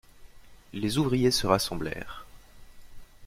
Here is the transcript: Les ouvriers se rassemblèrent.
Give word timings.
Les 0.73 0.97
ouvriers 0.97 1.29
se 1.29 1.45
rassemblèrent. 1.45 2.25